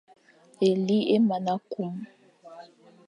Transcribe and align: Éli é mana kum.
Éli 0.69 0.99
é 1.15 1.17
mana 1.29 1.53
kum. 1.71 1.93